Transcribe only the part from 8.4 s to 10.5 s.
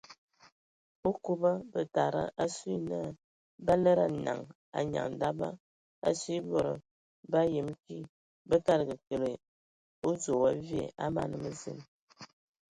bə kadəga kəle odzoe